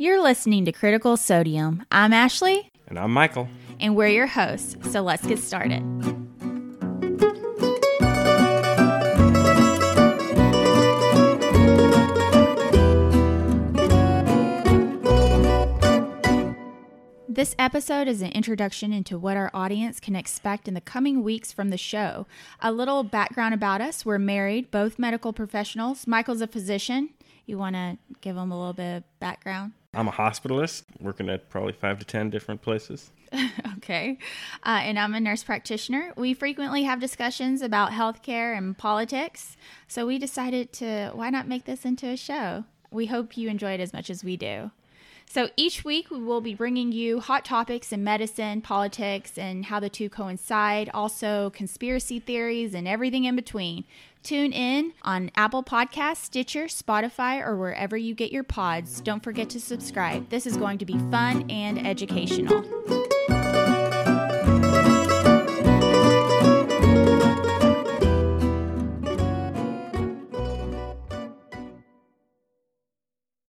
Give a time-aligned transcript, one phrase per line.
[0.00, 1.84] You're listening to Critical Sodium.
[1.90, 3.48] I'm Ashley, And I'm Michael.
[3.80, 4.76] and we're your hosts.
[4.92, 5.82] So let's get started.
[17.30, 21.52] This episode is an introduction into what our audience can expect in the coming weeks
[21.52, 22.26] from the show.
[22.60, 26.06] A little background about us we're married, both medical professionals.
[26.06, 27.10] Michael's a physician.
[27.48, 29.72] You want to give them a little bit of background?
[29.94, 33.10] I'm a hospitalist working at probably five to 10 different places.
[33.78, 34.18] Okay.
[34.66, 36.12] Uh, and I'm a nurse practitioner.
[36.14, 39.56] We frequently have discussions about healthcare and politics.
[39.86, 42.64] So we decided to, why not make this into a show?
[42.90, 44.72] We hope you enjoy it as much as we do.
[45.30, 49.78] So each week we will be bringing you hot topics in medicine, politics, and how
[49.78, 53.84] the two coincide, also conspiracy theories and everything in between.
[54.22, 59.02] Tune in on Apple Podcasts, Stitcher, Spotify, or wherever you get your pods.
[59.02, 60.30] Don't forget to subscribe.
[60.30, 62.64] This is going to be fun and educational.